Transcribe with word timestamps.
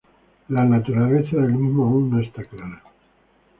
La 0.47 0.65
naturaleza 0.65 1.37
del 1.37 1.51
mismo 1.53 1.83
aún 1.85 2.09
no 2.09 2.19
está 2.21 2.41
clara. 2.41 2.81